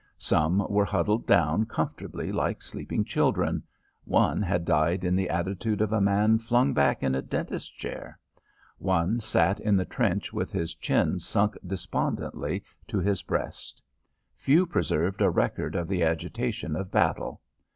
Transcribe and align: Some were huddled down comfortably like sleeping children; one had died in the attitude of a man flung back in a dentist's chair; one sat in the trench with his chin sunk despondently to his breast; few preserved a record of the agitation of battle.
Some 0.17 0.65
were 0.67 0.83
huddled 0.83 1.27
down 1.27 1.67
comfortably 1.67 2.31
like 2.31 2.63
sleeping 2.63 3.05
children; 3.05 3.61
one 4.03 4.41
had 4.41 4.65
died 4.65 5.03
in 5.03 5.15
the 5.15 5.29
attitude 5.29 5.79
of 5.79 5.93
a 5.93 6.01
man 6.01 6.39
flung 6.39 6.73
back 6.73 7.03
in 7.03 7.13
a 7.13 7.21
dentist's 7.21 7.69
chair; 7.69 8.17
one 8.79 9.19
sat 9.19 9.59
in 9.59 9.75
the 9.77 9.85
trench 9.85 10.33
with 10.33 10.51
his 10.51 10.73
chin 10.73 11.19
sunk 11.19 11.55
despondently 11.63 12.63
to 12.87 12.97
his 12.97 13.21
breast; 13.21 13.79
few 14.33 14.65
preserved 14.65 15.21
a 15.21 15.29
record 15.29 15.75
of 15.75 15.87
the 15.87 16.01
agitation 16.01 16.75
of 16.75 16.89
battle. 16.89 17.39